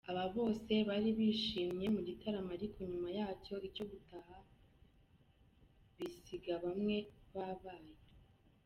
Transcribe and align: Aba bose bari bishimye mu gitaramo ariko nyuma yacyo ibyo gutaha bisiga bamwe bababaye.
Aba 0.09 0.23
bose 0.35 0.73
bari 0.89 1.09
bishimye 1.17 1.85
mu 1.95 2.01
gitaramo 2.07 2.51
ariko 2.57 2.77
nyuma 2.91 3.09
yacyo 3.19 3.55
ibyo 3.67 3.83
gutaha 3.91 4.35
bisiga 5.95 6.53
bamwe 6.63 6.95
bababaye. 7.35 7.93